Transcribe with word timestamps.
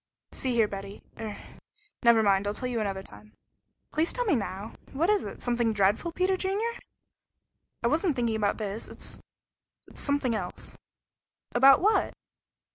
See 0.31 0.55
here 0.55 0.67
Betty 0.67 1.03
er 1.19 1.37
never 2.01 2.23
mind. 2.23 2.47
I'll 2.47 2.55
tell 2.55 2.67
you 2.67 2.79
another 2.79 3.03
time." 3.03 3.33
"Please 3.91 4.11
tell 4.11 4.25
me 4.25 4.35
now! 4.35 4.73
What 4.93 5.11
is 5.11 5.25
it? 5.25 5.43
Something 5.43 5.73
dreadful, 5.73 6.11
Peter 6.11 6.35
Junior?" 6.35 6.79
"I 7.83 7.87
wasn't 7.87 8.15
thinking 8.15 8.35
about 8.35 8.57
this; 8.57 8.89
it 8.89 8.97
it's 8.97 9.29
something 10.01 10.33
else" 10.33 10.75
"About 11.53 11.81
what?" 11.81 12.15